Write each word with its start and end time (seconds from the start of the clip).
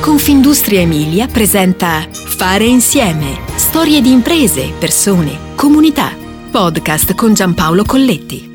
Confindustria 0.00 0.80
Emilia 0.80 1.26
presenta 1.26 2.08
Fare 2.10 2.64
insieme. 2.64 3.38
Storie 3.56 4.00
di 4.00 4.10
imprese, 4.10 4.72
persone, 4.78 5.54
comunità. 5.54 6.16
Podcast 6.50 7.14
con 7.14 7.34
Giampaolo 7.34 7.84
Colletti. 7.84 8.48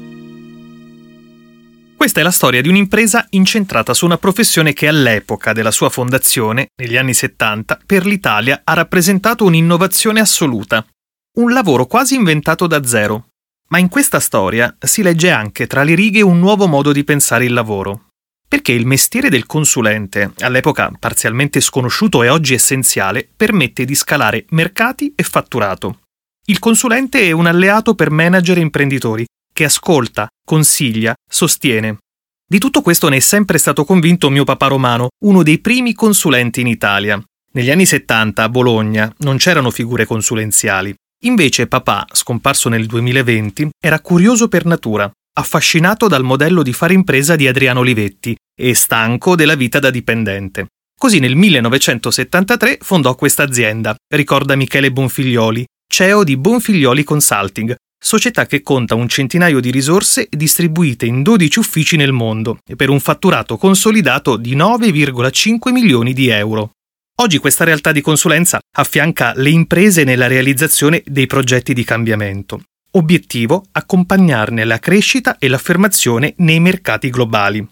Questa 1.96 2.20
è 2.20 2.24
la 2.24 2.32
storia 2.32 2.62
di 2.62 2.70
un'impresa 2.70 3.28
incentrata 3.30 3.94
su 3.94 4.06
una 4.06 4.18
professione 4.18 4.74
che 4.74 4.88
all'epoca 4.88 5.54
della 5.54 5.70
sua 5.70 5.90
fondazione, 5.90 6.70
negli 6.78 6.98
anni 6.98 7.14
70, 7.14 7.80
per 7.86 8.08
l'Italia 8.08 8.62
ha 8.64 8.74
rappresentato 8.74 9.46
un'innovazione 9.46 10.20
assoluta. 10.20 10.84
Un 11.38 11.54
lavoro 11.54 11.86
quasi 11.86 12.16
inventato 12.16 12.66
da 12.66 12.84
zero. 12.84 13.28
Ma 13.68 13.78
in 13.78 13.90
questa 13.90 14.20
storia 14.20 14.76
si 14.80 15.04
legge 15.04 15.30
anche 15.30 15.68
tra 15.68 15.84
le 15.84 15.94
righe 15.94 16.22
un 16.22 16.40
nuovo 16.40 16.66
modo 16.66 16.92
di 16.92 17.04
pensare 17.04 17.46
il 17.46 17.54
lavoro. 17.54 18.05
Perché 18.56 18.72
il 18.72 18.86
mestiere 18.86 19.28
del 19.28 19.46
consulente, 19.46 20.32
all'epoca 20.40 20.90
parzialmente 20.98 21.60
sconosciuto 21.60 22.24
e 22.24 22.30
oggi 22.30 22.54
essenziale, 22.54 23.28
permette 23.36 23.84
di 23.84 23.94
scalare 23.94 24.46
mercati 24.52 25.12
e 25.14 25.24
fatturato. 25.24 26.04
Il 26.46 26.60
consulente 26.60 27.20
è 27.20 27.32
un 27.32 27.48
alleato 27.48 27.96
per 27.96 28.12
manager 28.12 28.58
e 28.58 28.62
imprenditori, 28.62 29.26
che 29.52 29.66
ascolta, 29.66 30.30
consiglia, 30.42 31.14
sostiene. 31.30 31.98
Di 32.48 32.58
tutto 32.58 32.82
questo 32.82 33.10
ne 33.10 33.18
è 33.18 33.20
sempre 33.20 33.58
stato 33.58 33.84
convinto 33.84 34.30
mio 34.30 34.46
papà 34.46 34.68
Romano, 34.68 35.10
uno 35.26 35.44
dei 35.44 35.60
primi 35.60 35.94
consulenti 35.94 36.62
in 36.62 36.68
Italia. 36.68 37.22
Negli 37.52 37.72
anni 37.72 37.86
70 37.86 38.42
a 38.42 38.48
Bologna 38.48 39.14
non 39.18 39.36
c'erano 39.36 39.70
figure 39.70 40.06
consulenziali. 40.06 40.96
Invece 41.26 41.68
papà, 41.68 42.06
scomparso 42.10 42.70
nel 42.70 42.86
2020, 42.86 43.72
era 43.78 44.00
curioso 44.00 44.48
per 44.48 44.64
natura, 44.64 45.12
affascinato 45.34 46.08
dal 46.08 46.24
modello 46.24 46.64
di 46.64 46.72
fare 46.72 46.94
impresa 46.94 47.36
di 47.36 47.50
Adriano 47.50 47.82
Olivetti 47.82 48.34
e 48.56 48.74
stanco 48.74 49.36
della 49.36 49.56
vita 49.56 49.80
da 49.80 49.90
dipendente. 49.90 50.68
Così 50.98 51.20
nel 51.20 51.36
1973 51.36 52.78
fondò 52.82 53.16
questa 53.16 53.44
azienda, 53.44 53.96
ricorda 54.14 54.56
Michele 54.56 54.92
Bonfiglioli, 54.92 55.66
CEO 55.88 56.24
di 56.24 56.38
Bonfiglioli 56.38 57.04
Consulting, 57.04 57.76
società 58.02 58.46
che 58.46 58.62
conta 58.62 58.96
un 58.96 59.10
centinaio 59.10 59.60
di 59.60 59.72
risorse 59.72 60.28
distribuite 60.30 61.06
in 61.06 61.22
12 61.22 61.60
uffici 61.60 61.96
nel 61.98 62.12
mondo 62.12 62.60
e 62.66 62.76
per 62.76 62.90
un 62.90 63.00
fatturato 63.00 63.58
consolidato 63.58 64.38
di 64.38 64.56
9,5 64.56 65.72
milioni 65.72 66.14
di 66.14 66.30
euro. 66.30 66.72
Oggi 67.22 67.38
questa 67.40 67.64
realtà 67.64 67.92
di 67.92 68.02
consulenza 68.02 68.60
affianca 68.78 69.34
le 69.36 69.50
imprese 69.50 70.04
nella 70.04 70.28
realizzazione 70.28 71.02
dei 71.06 71.28
progetti 71.28 71.74
di 71.74 71.84
cambiamento. 71.84 72.62
Obiettivo 72.92 73.66
accompagnarne 73.72 74.64
la 74.64 74.80
crescita 74.80 75.38
e 75.38 75.48
l'affermazione 75.48 76.34
nei 76.38 76.60
mercati 76.60 77.10
globali. 77.10 77.66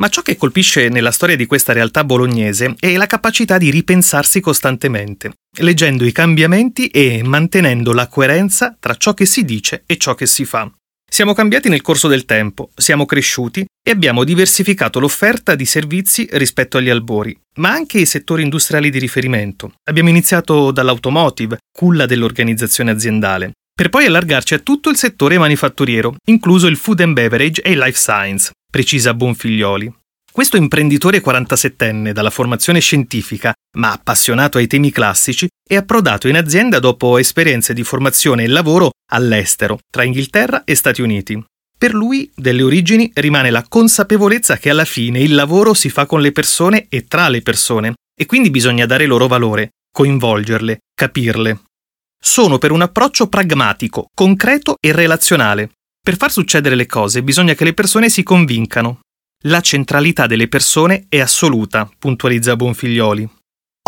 Ma 0.00 0.08
ciò 0.08 0.22
che 0.22 0.36
colpisce 0.36 0.88
nella 0.88 1.10
storia 1.10 1.36
di 1.36 1.44
questa 1.44 1.74
realtà 1.74 2.04
bolognese 2.04 2.74
è 2.80 2.96
la 2.96 3.06
capacità 3.06 3.58
di 3.58 3.70
ripensarsi 3.70 4.40
costantemente, 4.40 5.32
leggendo 5.58 6.06
i 6.06 6.12
cambiamenti 6.12 6.88
e 6.88 7.22
mantenendo 7.22 7.92
la 7.92 8.08
coerenza 8.08 8.74
tra 8.80 8.94
ciò 8.96 9.12
che 9.12 9.26
si 9.26 9.44
dice 9.44 9.82
e 9.84 9.98
ciò 9.98 10.14
che 10.14 10.24
si 10.24 10.46
fa. 10.46 10.70
Siamo 11.06 11.34
cambiati 11.34 11.68
nel 11.68 11.82
corso 11.82 12.08
del 12.08 12.24
tempo, 12.24 12.70
siamo 12.74 13.04
cresciuti 13.04 13.62
e 13.62 13.90
abbiamo 13.90 14.24
diversificato 14.24 15.00
l'offerta 15.00 15.54
di 15.54 15.66
servizi 15.66 16.26
rispetto 16.32 16.78
agli 16.78 16.88
albori, 16.88 17.38
ma 17.56 17.70
anche 17.70 17.98
i 17.98 18.06
settori 18.06 18.42
industriali 18.42 18.88
di 18.88 18.98
riferimento. 18.98 19.74
Abbiamo 19.84 20.08
iniziato 20.08 20.70
dall'automotive, 20.70 21.58
culla 21.70 22.06
dell'organizzazione 22.06 22.90
aziendale, 22.90 23.50
per 23.74 23.90
poi 23.90 24.06
allargarci 24.06 24.54
a 24.54 24.58
tutto 24.60 24.88
il 24.88 24.96
settore 24.96 25.36
manifatturiero, 25.36 26.14
incluso 26.26 26.68
il 26.68 26.76
food 26.76 27.00
and 27.00 27.12
beverage 27.12 27.60
e 27.60 27.72
il 27.72 27.78
life 27.78 27.98
science, 27.98 28.52
precisa 28.70 29.12
Bonfiglioli. 29.12 29.92
Questo 30.32 30.56
imprenditore 30.56 31.20
47enne 31.20 32.12
dalla 32.12 32.30
formazione 32.30 32.78
scientifica, 32.78 33.52
ma 33.76 33.92
appassionato 33.92 34.58
ai 34.58 34.68
temi 34.68 34.92
classici, 34.92 35.48
è 35.68 35.74
approdato 35.74 36.28
in 36.28 36.36
azienda 36.36 36.78
dopo 36.78 37.18
esperienze 37.18 37.74
di 37.74 37.82
formazione 37.82 38.44
e 38.44 38.46
lavoro 38.46 38.92
all'estero, 39.10 39.80
tra 39.90 40.04
Inghilterra 40.04 40.62
e 40.64 40.76
Stati 40.76 41.02
Uniti. 41.02 41.42
Per 41.76 41.92
lui, 41.94 42.30
delle 42.34 42.62
origini, 42.62 43.10
rimane 43.14 43.50
la 43.50 43.64
consapevolezza 43.68 44.56
che 44.56 44.70
alla 44.70 44.84
fine 44.84 45.18
il 45.18 45.34
lavoro 45.34 45.74
si 45.74 45.90
fa 45.90 46.06
con 46.06 46.20
le 46.20 46.30
persone 46.30 46.86
e 46.88 47.06
tra 47.06 47.28
le 47.28 47.42
persone, 47.42 47.94
e 48.14 48.26
quindi 48.26 48.50
bisogna 48.50 48.86
dare 48.86 49.06
loro 49.06 49.26
valore, 49.26 49.70
coinvolgerle, 49.92 50.78
capirle 50.94 51.60
sono 52.22 52.58
per 52.58 52.70
un 52.70 52.82
approccio 52.82 53.28
pragmatico, 53.28 54.10
concreto 54.14 54.76
e 54.78 54.92
relazionale. 54.92 55.70
Per 56.02 56.16
far 56.16 56.32
succedere 56.32 56.74
le 56.74 56.86
cose 56.86 57.22
bisogna 57.22 57.54
che 57.54 57.64
le 57.64 57.74
persone 57.74 58.08
si 58.08 58.22
convincano. 58.22 59.00
La 59.44 59.60
centralità 59.60 60.26
delle 60.26 60.48
persone 60.48 61.04
è 61.08 61.20
assoluta, 61.20 61.88
puntualizza 61.98 62.56
Bonfiglioli. 62.56 63.28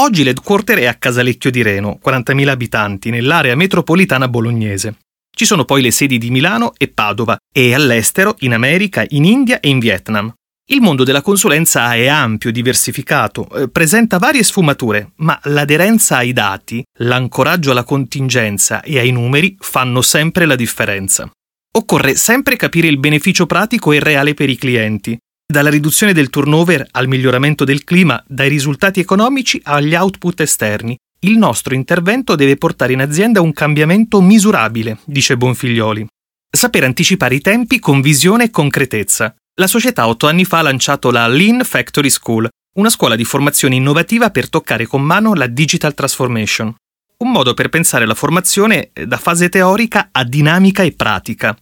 Oggi 0.01 0.23
l'headquarter 0.23 0.79
è 0.79 0.87
a 0.87 0.95
Casalecchio 0.95 1.51
di 1.51 1.63
Reno, 1.63 1.99
40.000 2.05 2.49
abitanti, 2.49 3.11
nell'area 3.11 3.55
metropolitana 3.55 4.29
bolognese. 4.29 4.97
Ci 5.35 5.47
sono 5.47 5.65
poi 5.65 5.81
le 5.83 5.91
sedi 5.91 6.19
di 6.19 6.31
Milano 6.31 6.75
e 6.77 6.89
Padova 6.89 7.37
e 7.53 7.75
all'estero, 7.75 8.37
in 8.41 8.53
America, 8.53 9.05
in 9.09 9.25
India 9.25 9.61
e 9.61 9.69
in 9.71 9.79
Vietnam. 9.79 10.33
Il 10.71 10.81
mondo 10.81 11.05
della 11.05 11.23
consulenza 11.23 11.95
è 11.95 12.07
ampio, 12.07 12.53
diversificato, 12.53 13.49
eh, 13.55 13.69
presenta 13.69 14.19
varie 14.19 14.43
sfumature, 14.43 15.13
ma 15.17 15.39
l'aderenza 15.45 16.19
ai 16.19 16.33
dati, 16.33 16.85
l'ancoraggio 17.01 17.73
alla 17.73 17.85
contingenza 17.85 18.83
e 18.83 18.99
ai 18.99 19.11
numeri 19.11 19.57
fanno 19.59 20.03
sempre 20.03 20.45
la 20.47 20.55
differenza. 20.55 21.31
Occorre 21.75 22.17
sempre 22.17 22.57
capire 22.57 22.87
il 22.87 22.99
beneficio 22.99 23.47
pratico 23.47 23.93
e 23.93 23.99
reale 23.99 24.35
per 24.35 24.51
i 24.51 24.57
clienti, 24.57 25.17
dalla 25.51 25.71
riduzione 25.71 26.13
del 26.13 26.29
turnover 26.29 26.87
al 26.91 27.09
miglioramento 27.09 27.65
del 27.65 27.83
clima, 27.83 28.23
dai 28.29 28.51
risultati 28.51 29.01
economici 29.01 29.59
agli 29.65 29.95
output 29.95 30.41
esterni. 30.41 30.95
Il 31.21 31.39
nostro 31.39 31.75
intervento 31.75 32.35
deve 32.35 32.57
portare 32.57 32.93
in 32.93 33.01
azienda 33.01 33.41
un 33.41 33.55
cambiamento 33.55 34.21
misurabile, 34.21 34.99
dice 35.07 35.39
Bonfiglioli. 35.39 36.07
Saper 36.55 36.85
anticipare 36.85 37.37
i 37.37 37.41
tempi 37.41 37.79
con 37.79 38.03
visione 38.03 38.45
e 38.45 38.51
concretezza. 38.51 39.35
La 39.59 39.67
società 39.67 40.07
otto 40.09 40.27
anni 40.27 40.45
fa 40.45 40.59
ha 40.59 40.63
lanciato 40.63 41.11
la 41.11 41.27
Lean 41.27 41.63
Factory 41.65 42.11
School, 42.11 42.49
una 42.75 42.91
scuola 42.91 43.17
di 43.17 43.25
formazione 43.25 43.77
innovativa 43.77 44.31
per 44.31 44.51
toccare 44.51 44.87
con 44.87 45.01
mano 45.01 45.33
la 45.33 45.47
digital 45.47 45.95
transformation. 45.95 46.75
Un 47.23 47.31
modo 47.31 47.55
per 47.55 47.69
pensare 47.69 48.05
la 48.05 48.17
formazione 48.17 48.91
da 48.93 49.17
fase 49.17 49.49
teorica 49.49 50.09
a 50.11 50.25
dinamica 50.25 50.83
e 50.83 50.91
pratica. 50.91 51.57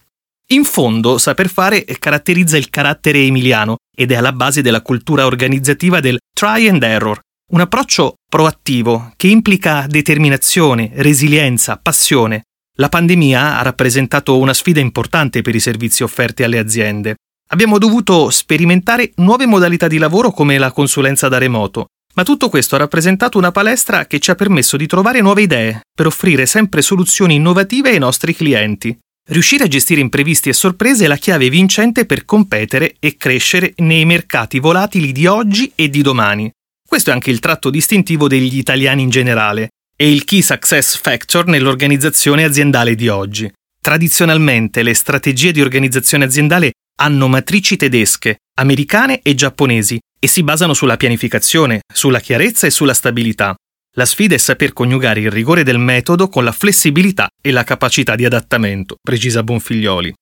In 0.53 0.63
fondo, 0.63 1.19
saper 1.19 1.49
fare 1.49 1.85
caratterizza 1.85 2.57
il 2.57 2.71
carattere 2.71 3.19
emiliano 3.19 3.75
ed 3.95 4.11
è 4.11 4.15
alla 4.15 4.31
base 4.31 4.63
della 4.63 4.81
cultura 4.81 5.27
organizzativa 5.27 5.99
del 5.99 6.17
try 6.33 6.67
and 6.67 6.81
error, 6.81 7.19
un 7.51 7.61
approccio 7.61 8.15
proattivo 8.27 9.13
che 9.15 9.27
implica 9.27 9.85
determinazione, 9.87 10.89
resilienza, 10.95 11.77
passione. 11.77 12.41
La 12.77 12.89
pandemia 12.89 13.59
ha 13.59 13.61
rappresentato 13.61 14.39
una 14.39 14.55
sfida 14.55 14.79
importante 14.79 15.43
per 15.43 15.53
i 15.53 15.59
servizi 15.59 16.01
offerti 16.01 16.41
alle 16.41 16.57
aziende. 16.57 17.17
Abbiamo 17.49 17.77
dovuto 17.77 18.31
sperimentare 18.31 19.11
nuove 19.17 19.45
modalità 19.45 19.87
di 19.87 19.99
lavoro 19.99 20.31
come 20.31 20.57
la 20.57 20.71
consulenza 20.71 21.27
da 21.27 21.37
remoto, 21.37 21.85
ma 22.13 22.23
tutto 22.23 22.49
questo 22.49 22.75
ha 22.75 22.79
rappresentato 22.79 23.37
una 23.37 23.51
palestra 23.51 24.05
che 24.05 24.19
ci 24.19 24.31
ha 24.31 24.35
permesso 24.35 24.77
di 24.77 24.87
trovare 24.87 25.21
nuove 25.21 25.43
idee 25.43 25.81
per 25.93 26.07
offrire 26.07 26.45
sempre 26.45 26.81
soluzioni 26.81 27.35
innovative 27.35 27.89
ai 27.89 27.99
nostri 27.99 28.35
clienti. 28.35 28.97
Riuscire 29.29 29.65
a 29.65 29.67
gestire 29.67 30.01
imprevisti 30.01 30.49
e 30.49 30.53
sorprese 30.53 31.05
è 31.05 31.07
la 31.07 31.15
chiave 31.15 31.49
vincente 31.49 32.05
per 32.05 32.25
competere 32.25 32.95
e 32.99 33.15
crescere 33.15 33.73
nei 33.77 34.03
mercati 34.03 34.59
volatili 34.59 35.11
di 35.11 35.25
oggi 35.25 35.71
e 35.75 35.89
di 35.89 36.01
domani. 36.01 36.51
Questo 36.85 37.11
è 37.11 37.13
anche 37.13 37.31
il 37.31 37.39
tratto 37.39 37.69
distintivo 37.69 38.27
degli 38.27 38.57
italiani 38.57 39.03
in 39.03 39.09
generale 39.09 39.69
e 39.95 40.11
il 40.11 40.25
key 40.25 40.41
success 40.41 40.99
factor 40.99 41.45
nell'organizzazione 41.45 42.43
aziendale 42.43 42.95
di 42.95 43.07
oggi. 43.07 43.49
Tradizionalmente 43.79 44.83
le 44.83 44.93
strategie 44.93 45.51
di 45.51 45.61
organizzazione 45.61 46.25
aziendale 46.25 46.73
hanno 46.99 47.27
matrici 47.27 47.77
tedesche, 47.77 48.39
americane 48.55 49.21
e 49.21 49.33
giapponesi 49.33 49.99
e 50.23 50.27
si 50.27 50.43
basano 50.43 50.75
sulla 50.75 50.97
pianificazione, 50.97 51.81
sulla 51.91 52.19
chiarezza 52.19 52.67
e 52.67 52.69
sulla 52.69 52.93
stabilità. 52.93 53.55
La 53.95 54.05
sfida 54.05 54.35
è 54.35 54.37
saper 54.37 54.71
coniugare 54.71 55.21
il 55.21 55.31
rigore 55.31 55.63
del 55.63 55.79
metodo 55.79 56.29
con 56.29 56.43
la 56.43 56.51
flessibilità 56.51 57.27
e 57.41 57.49
la 57.49 57.63
capacità 57.63 58.15
di 58.15 58.23
adattamento, 58.23 58.97
precisa 59.01 59.41
Bonfiglioli. 59.41 60.13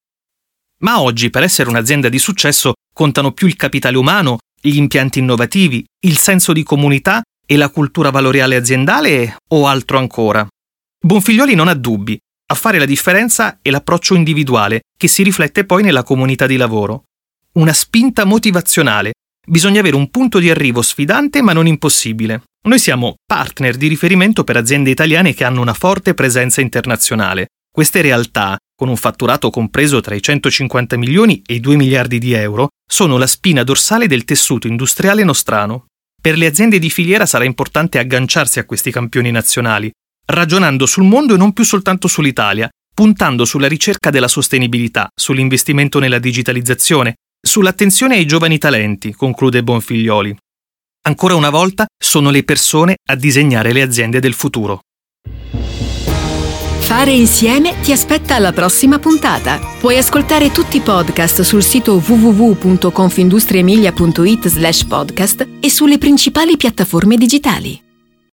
Ma 0.80 1.01
oggi, 1.01 1.30
per 1.30 1.44
essere 1.44 1.69
un'azienda 1.69 2.07
di 2.07 2.18
successo, 2.18 2.74
contano 2.94 3.34
più 3.34 3.48
il 3.48 3.57
capitale 3.57 3.98
umano, 3.98 4.38
gli 4.62 4.78
impianti 4.78 5.19
innovativi, 5.19 5.84
il 6.06 6.18
senso 6.18 6.54
di 6.54 6.63
comunità 6.63 7.22
e 7.45 7.57
la 7.57 7.69
cultura 7.69 8.10
valoriale 8.10 8.56
aziendale 8.56 9.36
o 9.50 9.68
altro 9.68 9.98
ancora? 9.98 10.48
Bonfiglioli 11.02 11.56
non 11.56 11.68
ha 11.68 11.74
dubbi, 11.74 12.18
a 12.52 12.56
fare 12.56 12.80
la 12.80 12.86
differenza 12.86 13.60
è 13.62 13.69
l'approccio 13.69 14.16
individuale, 14.16 14.81
che 14.98 15.07
si 15.07 15.22
riflette 15.22 15.66
poi 15.66 15.84
nella 15.84 16.02
comunità 16.02 16.48
di 16.48 16.57
lavoro. 16.57 17.04
Una 17.54 17.74
spinta 17.74 18.25
motivazionale. 18.25 19.12
Bisogna 19.47 19.80
avere 19.80 19.95
un 19.95 20.09
punto 20.09 20.39
di 20.39 20.50
arrivo 20.50 20.81
sfidante 20.81 21.41
ma 21.41 21.53
non 21.53 21.65
impossibile. 21.65 22.44
Noi 22.68 22.77
siamo 22.77 23.15
partner 23.25 23.77
di 23.77 23.88
riferimento 23.88 24.44
per 24.44 24.57
aziende 24.57 24.89
italiane 24.89 25.33
che 25.33 25.44
hanno 25.44 25.62
una 25.62 25.74
forte 25.74 26.13
presenza 26.13 26.62
internazionale. 26.62 27.47
Queste 27.71 28.01
realtà, 28.01 28.57
con 28.75 28.89
un 28.89 28.97
fatturato 28.97 29.50
compreso 29.50 30.01
tra 30.01 30.13
i 30.13 30.21
150 30.21 30.97
milioni 30.97 31.41
e 31.45 31.56
i 31.56 31.59
2 31.59 31.75
miliardi 31.77 32.19
di 32.19 32.33
euro, 32.33 32.69
sono 32.86 33.18
la 33.18 33.27
spina 33.27 33.63
dorsale 33.63 34.07
del 34.07 34.25
tessuto 34.25 34.68
industriale 34.68 35.24
nostrano. 35.24 35.85
Per 36.21 36.38
le 36.38 36.45
aziende 36.45 36.80
di 36.80 36.89
filiera 36.89 37.25
sarà 37.25 37.45
importante 37.45 37.97
agganciarsi 37.97 38.59
a 38.59 38.65
questi 38.65 38.92
campioni 38.92 39.31
nazionali, 39.31 39.89
ragionando 40.25 40.85
sul 40.85 41.06
mondo 41.06 41.33
e 41.35 41.38
non 41.38 41.53
più 41.53 41.63
soltanto 41.63 42.07
sull'Italia, 42.07 42.69
puntando 42.94 43.45
sulla 43.45 43.68
ricerca 43.68 44.09
della 44.09 44.27
sostenibilità, 44.27 45.07
sull'investimento 45.15 46.00
nella 46.00 46.19
digitalizzazione, 46.19 47.15
sull'attenzione 47.41 48.15
ai 48.15 48.25
giovani 48.25 48.57
talenti, 48.57 49.13
conclude 49.13 49.63
Bonfiglioli. 49.63 50.36
Ancora 51.01 51.36
una 51.36 51.50
volta 51.50 51.86
sono 51.97 52.30
le 52.30 52.44
persone 52.44 52.97
a 53.09 53.15
disegnare 53.15 53.71
le 53.71 53.81
aziende 53.81 54.19
del 54.19 54.33
futuro. 54.33 54.81
Fare 56.80 57.12
insieme 57.12 57.80
ti 57.81 57.91
aspetta 57.91 58.36
alla 58.36 58.51
prossima 58.51 58.97
puntata. 58.97 59.59
Puoi 59.80 59.97
ascoltare 59.97 60.51
tutti 60.51 60.77
i 60.77 60.81
podcast 60.81 61.41
sul 61.41 61.62
sito 61.62 62.01
www.confindustriemilia.it 62.03 64.47
slash 64.47 64.85
podcast 64.85 65.47
e 65.59 65.69
sulle 65.69 66.00
principali 66.00 66.57
piattaforme 66.57 67.15
digitali. 67.15 67.88